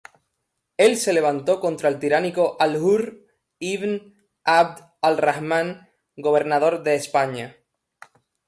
[0.77, 3.19] Él se levantó contra el tiránico Al-Ḥurr
[3.59, 7.55] ibn 'Abd al-Raḥman, gobernador de España.